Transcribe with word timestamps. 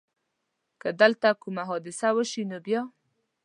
که 0.81 0.89
دلته 0.99 1.29
کومه 1.41 1.63
حادثه 1.69 2.09
وشي 2.15 2.43
نو 2.49 2.57
بیا؟ 2.65 2.81